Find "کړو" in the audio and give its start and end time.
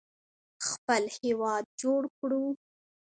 2.17-2.45